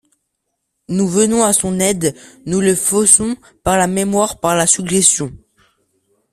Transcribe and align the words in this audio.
Nous 0.87 1.07
venons 1.07 1.43
à 1.43 1.53
son 1.53 1.79
aide, 1.79 2.15
nous 2.47 2.59
le 2.59 2.73
faussons 2.73 3.35
par 3.61 3.77
la 3.77 3.85
mémoire, 3.85 4.39
par 4.39 4.55
la 4.55 4.65
suggestion. 4.65 5.31